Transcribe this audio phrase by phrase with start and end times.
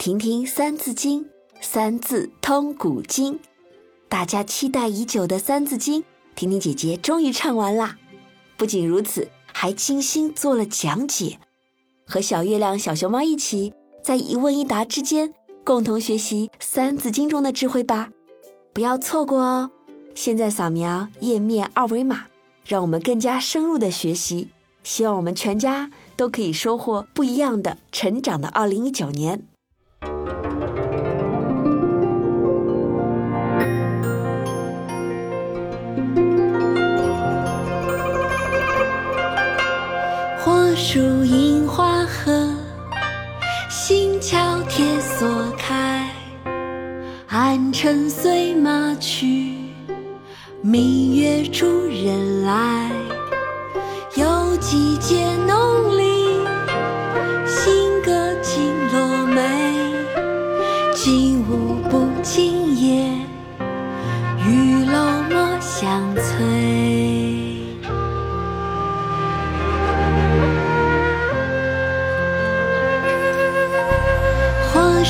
[0.00, 1.24] 听听《三字经》，
[1.60, 3.38] 三字通古今。
[4.08, 6.00] 大家期待已久的《三字经》，
[6.34, 7.98] 婷婷姐姐终于唱完啦！
[8.56, 11.38] 不仅如此，还精心做了讲解，
[12.06, 18.08] 和小月亮、小熊猫一起，在一问一答之间，共同学习《三字经》中的智慧吧！
[18.72, 19.70] 不要错过哦！
[20.14, 22.24] 现在扫描页面二维码，
[22.64, 24.48] 让我们更加深入的学习。
[24.82, 29.46] 希望我们全家都可以收获不一样的成长的二零一九年。
[40.92, 42.52] 树影花合，
[43.68, 46.10] 星桥铁锁开。
[47.28, 49.54] 暗尘随马去，
[50.60, 52.89] 明月逐人来。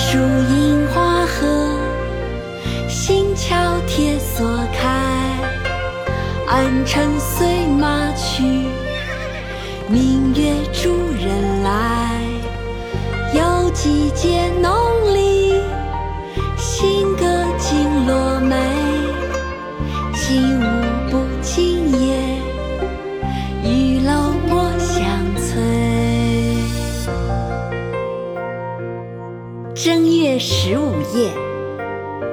[0.02, 1.78] 树银花合，
[2.88, 3.54] 星桥
[3.86, 4.88] 铁锁开。
[6.48, 8.42] 暗尘随马去，
[9.88, 12.22] 明月逐人来。
[13.34, 14.72] 又几节浓
[15.14, 15.54] 里，
[16.56, 17.24] 新歌
[17.58, 18.56] 尽落梅。
[20.14, 20.59] 金
[30.62, 31.32] 十五夜，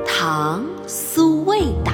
[0.06, 1.94] 唐·苏味道。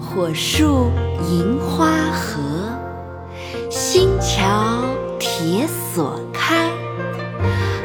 [0.00, 0.90] 火树
[1.30, 2.40] 银花合，
[3.70, 4.82] 星桥
[5.20, 6.68] 铁锁开。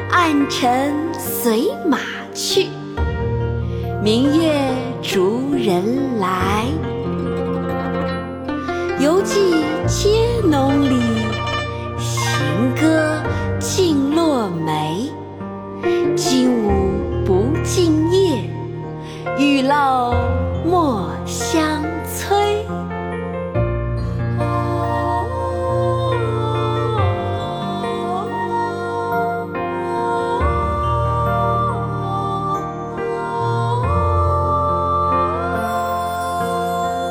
[0.10, 2.00] 暗尘随马
[2.34, 2.70] 去，
[4.02, 4.52] 明月
[5.04, 6.66] 逐人来。
[19.44, 20.16] 玉楼
[20.64, 22.66] 莫相催。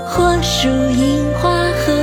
[0.08, 1.50] 火树银花
[1.84, 2.01] 合，